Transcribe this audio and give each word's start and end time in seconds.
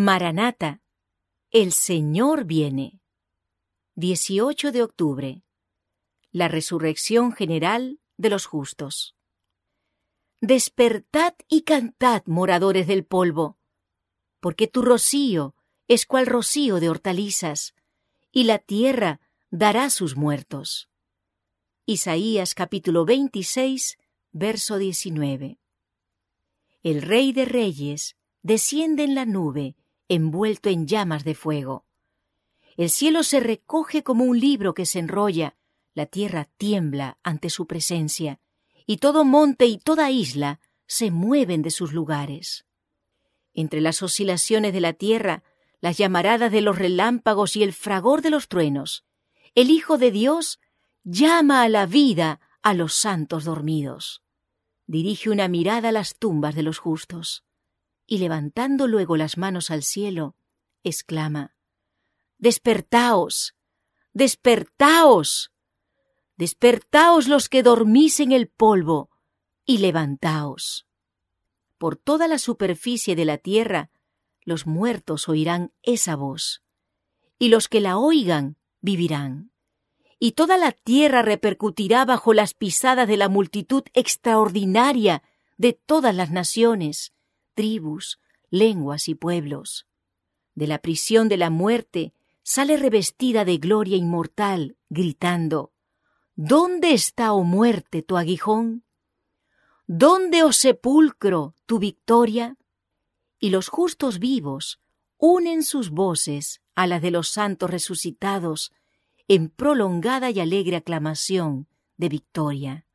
Maranata, 0.00 0.80
el 1.50 1.72
Señor 1.72 2.44
viene. 2.44 3.00
18 3.96 4.70
de 4.70 4.84
octubre. 4.84 5.42
La 6.30 6.46
resurrección 6.46 7.32
general 7.32 7.98
de 8.16 8.30
los 8.30 8.46
justos. 8.46 9.16
Despertad 10.40 11.34
y 11.48 11.62
cantad, 11.62 12.22
moradores 12.26 12.86
del 12.86 13.04
polvo, 13.04 13.58
porque 14.38 14.68
tu 14.68 14.82
rocío 14.82 15.56
es 15.88 16.06
cual 16.06 16.26
rocío 16.26 16.78
de 16.78 16.90
hortalizas, 16.90 17.74
y 18.30 18.44
la 18.44 18.60
tierra 18.60 19.20
dará 19.50 19.90
sus 19.90 20.14
muertos. 20.14 20.88
Isaías 21.86 22.54
capítulo 22.54 23.04
26, 23.04 23.98
verso 24.30 24.78
19. 24.78 25.58
El 26.84 27.02
Rey 27.02 27.32
de 27.32 27.46
Reyes 27.46 28.14
desciende 28.42 29.02
en 29.02 29.16
la 29.16 29.26
nube, 29.26 29.74
envuelto 30.08 30.70
en 30.70 30.86
llamas 30.86 31.24
de 31.24 31.34
fuego. 31.34 31.84
El 32.76 32.90
cielo 32.90 33.22
se 33.22 33.40
recoge 33.40 34.02
como 34.02 34.24
un 34.24 34.38
libro 34.38 34.72
que 34.74 34.86
se 34.86 34.98
enrolla, 34.98 35.56
la 35.94 36.06
tierra 36.06 36.48
tiembla 36.56 37.18
ante 37.22 37.50
su 37.50 37.66
presencia, 37.66 38.40
y 38.86 38.98
todo 38.98 39.24
monte 39.24 39.66
y 39.66 39.78
toda 39.78 40.10
isla 40.10 40.60
se 40.86 41.10
mueven 41.10 41.62
de 41.62 41.70
sus 41.70 41.92
lugares. 41.92 42.66
Entre 43.52 43.80
las 43.80 44.02
oscilaciones 44.02 44.72
de 44.72 44.80
la 44.80 44.92
tierra, 44.92 45.42
las 45.80 45.98
llamaradas 45.98 46.52
de 46.52 46.60
los 46.60 46.78
relámpagos 46.78 47.56
y 47.56 47.62
el 47.62 47.72
fragor 47.72 48.22
de 48.22 48.30
los 48.30 48.48
truenos, 48.48 49.04
el 49.54 49.70
Hijo 49.70 49.98
de 49.98 50.10
Dios 50.10 50.60
llama 51.02 51.62
a 51.62 51.68
la 51.68 51.86
vida 51.86 52.40
a 52.62 52.74
los 52.74 52.94
santos 52.94 53.44
dormidos. 53.44 54.22
Dirige 54.86 55.30
una 55.30 55.48
mirada 55.48 55.90
a 55.90 55.92
las 55.92 56.16
tumbas 56.16 56.54
de 56.54 56.62
los 56.62 56.78
justos 56.78 57.44
y 58.08 58.18
levantando 58.18 58.88
luego 58.88 59.16
las 59.16 59.36
manos 59.36 59.70
al 59.70 59.84
cielo, 59.84 60.34
exclama, 60.82 61.54
Despertaos, 62.38 63.54
despertaos, 64.14 65.52
despertaos 66.36 67.28
los 67.28 67.48
que 67.48 67.62
dormís 67.62 68.20
en 68.20 68.32
el 68.32 68.48
polvo, 68.48 69.10
y 69.66 69.78
levantaos. 69.78 70.86
Por 71.76 71.96
toda 71.96 72.28
la 72.28 72.38
superficie 72.38 73.14
de 73.14 73.26
la 73.26 73.36
tierra, 73.36 73.90
los 74.42 74.66
muertos 74.66 75.28
oirán 75.28 75.72
esa 75.82 76.16
voz, 76.16 76.62
y 77.38 77.50
los 77.50 77.68
que 77.68 77.80
la 77.80 77.98
oigan 77.98 78.56
vivirán. 78.80 79.50
Y 80.18 80.32
toda 80.32 80.56
la 80.56 80.72
tierra 80.72 81.20
repercutirá 81.20 82.06
bajo 82.06 82.32
las 82.32 82.54
pisadas 82.54 83.06
de 83.06 83.18
la 83.18 83.28
multitud 83.28 83.82
extraordinaria 83.92 85.22
de 85.58 85.74
todas 85.74 86.14
las 86.14 86.30
naciones, 86.30 87.12
tribus, 87.58 88.20
lenguas 88.50 89.08
y 89.08 89.16
pueblos. 89.16 89.88
De 90.54 90.68
la 90.68 90.78
prisión 90.78 91.28
de 91.28 91.36
la 91.36 91.50
muerte 91.50 92.14
sale 92.44 92.76
revestida 92.76 93.44
de 93.44 93.58
gloria 93.58 93.96
inmortal, 93.96 94.76
gritando, 94.90 95.72
¿Dónde 96.36 96.92
está, 96.92 97.32
oh 97.32 97.42
muerte, 97.42 98.02
tu 98.02 98.16
aguijón? 98.16 98.84
¿Dónde, 99.88 100.44
oh 100.44 100.52
sepulcro, 100.52 101.56
tu 101.66 101.80
victoria? 101.80 102.56
Y 103.40 103.50
los 103.50 103.66
justos 103.66 104.20
vivos 104.20 104.80
unen 105.16 105.64
sus 105.64 105.90
voces 105.90 106.60
a 106.76 106.86
las 106.86 107.02
de 107.02 107.10
los 107.10 107.28
santos 107.28 107.70
resucitados 107.70 108.70
en 109.26 109.48
prolongada 109.48 110.30
y 110.30 110.38
alegre 110.38 110.76
aclamación 110.76 111.66
de 111.96 112.08
victoria. 112.08 112.86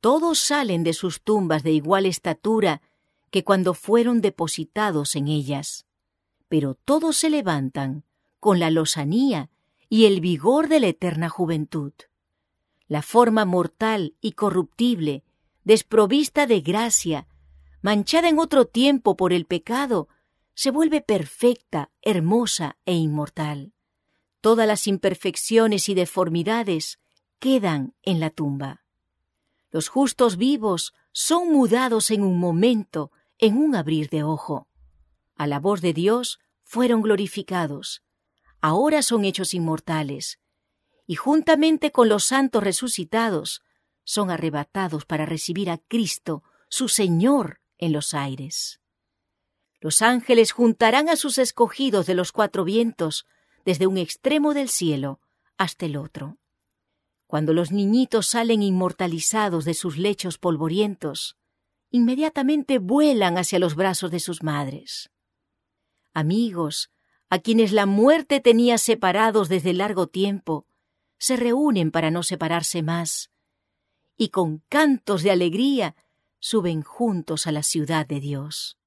Todos 0.00 0.38
salen 0.38 0.84
de 0.84 0.92
sus 0.92 1.24
tumbas 1.24 1.64
de 1.64 1.72
igual 1.72 2.06
estatura 2.06 2.82
que 3.30 3.44
cuando 3.44 3.74
fueron 3.74 4.20
depositados 4.20 5.16
en 5.16 5.28
ellas, 5.28 5.86
pero 6.48 6.74
todos 6.74 7.16
se 7.16 7.30
levantan 7.30 8.04
con 8.40 8.58
la 8.58 8.70
lozanía 8.70 9.50
y 9.88 10.06
el 10.06 10.20
vigor 10.20 10.68
de 10.68 10.80
la 10.80 10.88
eterna 10.88 11.28
juventud. 11.28 11.92
La 12.86 13.02
forma 13.02 13.44
mortal 13.44 14.14
y 14.20 14.32
corruptible, 14.32 15.24
desprovista 15.64 16.46
de 16.46 16.60
gracia, 16.60 17.26
manchada 17.82 18.28
en 18.28 18.38
otro 18.38 18.66
tiempo 18.66 19.16
por 19.16 19.32
el 19.32 19.44
pecado, 19.44 20.08
se 20.54 20.70
vuelve 20.70 21.00
perfecta, 21.00 21.90
hermosa 22.02 22.78
e 22.84 22.94
inmortal. 22.94 23.72
Todas 24.40 24.66
las 24.66 24.86
imperfecciones 24.86 25.88
y 25.88 25.94
deformidades 25.94 26.98
quedan 27.38 27.94
en 28.02 28.20
la 28.20 28.30
tumba. 28.30 28.82
Los 29.70 29.88
justos 29.88 30.36
vivos 30.36 30.94
son 31.12 31.52
mudados 31.52 32.10
en 32.10 32.22
un 32.22 32.38
momento, 32.38 33.12
en 33.38 33.56
un 33.56 33.74
abrir 33.74 34.08
de 34.08 34.22
ojo. 34.22 34.68
A 35.36 35.46
la 35.46 35.60
voz 35.60 35.80
de 35.80 35.92
Dios 35.92 36.40
fueron 36.64 37.02
glorificados. 37.02 38.02
Ahora 38.60 39.02
son 39.02 39.24
hechos 39.24 39.54
inmortales. 39.54 40.38
Y 41.06 41.14
juntamente 41.14 41.92
con 41.92 42.08
los 42.08 42.24
santos 42.24 42.62
resucitados, 42.62 43.62
son 44.04 44.30
arrebatados 44.30 45.04
para 45.04 45.26
recibir 45.26 45.70
a 45.70 45.78
Cristo, 45.78 46.42
su 46.68 46.88
Señor, 46.88 47.60
en 47.78 47.92
los 47.92 48.14
aires. 48.14 48.80
Los 49.80 50.02
ángeles 50.02 50.52
juntarán 50.52 51.08
a 51.08 51.16
sus 51.16 51.38
escogidos 51.38 52.06
de 52.06 52.14
los 52.14 52.32
cuatro 52.32 52.64
vientos, 52.64 53.26
desde 53.64 53.86
un 53.86 53.96
extremo 53.98 54.54
del 54.54 54.68
cielo 54.68 55.20
hasta 55.56 55.86
el 55.86 55.96
otro. 55.96 56.38
Cuando 57.26 57.52
los 57.52 57.70
niñitos 57.70 58.26
salen 58.26 58.62
inmortalizados 58.62 59.64
de 59.64 59.74
sus 59.74 59.98
lechos 59.98 60.38
polvorientos, 60.38 61.36
inmediatamente 61.90 62.78
vuelan 62.78 63.38
hacia 63.38 63.58
los 63.58 63.74
brazos 63.74 64.10
de 64.10 64.20
sus 64.20 64.42
madres. 64.42 65.10
Amigos, 66.14 66.90
a 67.30 67.38
quienes 67.38 67.72
la 67.72 67.86
muerte 67.86 68.40
tenía 68.40 68.78
separados 68.78 69.48
desde 69.48 69.72
largo 69.72 70.06
tiempo, 70.06 70.66
se 71.18 71.36
reúnen 71.36 71.90
para 71.90 72.10
no 72.10 72.22
separarse 72.22 72.82
más, 72.82 73.30
y 74.16 74.30
con 74.30 74.62
cantos 74.68 75.22
de 75.22 75.30
alegría 75.30 75.96
suben 76.38 76.82
juntos 76.82 77.46
a 77.46 77.52
la 77.52 77.62
ciudad 77.62 78.06
de 78.06 78.20
Dios. 78.20 78.77